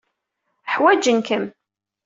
[0.73, 1.45] Ḥwajen-kem.